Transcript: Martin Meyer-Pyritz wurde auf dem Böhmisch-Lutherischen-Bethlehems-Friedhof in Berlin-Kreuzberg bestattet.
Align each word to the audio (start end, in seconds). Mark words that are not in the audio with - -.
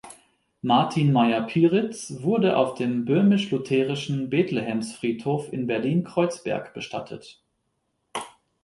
Martin 0.63 1.11
Meyer-Pyritz 1.13 2.23
wurde 2.23 2.57
auf 2.57 2.73
dem 2.73 3.05
Böhmisch-Lutherischen-Bethlehems-Friedhof 3.05 5.53
in 5.53 5.67
Berlin-Kreuzberg 5.67 6.73
bestattet. 6.73 7.39